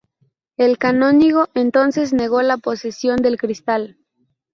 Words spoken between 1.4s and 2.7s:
entonces negó la